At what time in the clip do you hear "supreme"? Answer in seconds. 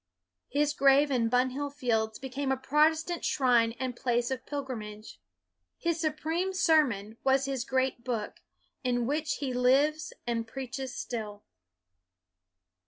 5.99-6.53